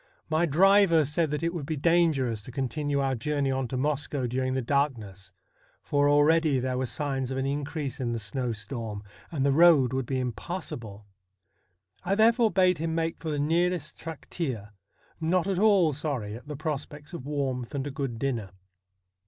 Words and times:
My 0.31 0.47
driver 0.47 1.05
said 1.05 1.29
that 1.29 1.43
it 1.43 1.53
would 1.53 1.67
be 1.67 1.75
dangerous 1.77 2.41
to 2.41 2.51
continue 2.51 2.99
our 2.99 3.13
journey 3.13 3.51
on 3.51 3.67
to 3.67 3.77
Moscow 3.77 4.25
during 4.25 4.55
the 4.55 4.61
darkness, 4.63 5.31
for 5.83 6.09
already 6.09 6.59
there 6.59 6.75
were 6.79 6.87
signs 6.87 7.29
of 7.29 7.37
an 7.37 7.45
increase 7.45 7.99
in 7.99 8.11
the 8.11 8.17
snowstorm, 8.17 9.03
and 9.31 9.45
the 9.45 9.51
road 9.51 9.93
would 9.93 10.07
be 10.07 10.19
impassable. 10.19 11.05
I 12.03 12.15
therefore 12.15 12.49
bade 12.49 12.79
him 12.79 12.95
make 12.95 13.19
for 13.19 13.29
the 13.29 13.37
nearest 13.37 13.99
trakteer, 13.99 14.71
not 15.19 15.45
at 15.45 15.59
all 15.59 15.93
sorry 15.93 16.33
at 16.35 16.47
the 16.47 16.55
prospects 16.55 17.13
of 17.13 17.27
warmth 17.27 17.75
and 17.75 17.85
a 17.85 17.91
good 17.91 18.17
dinner. 18.17 18.49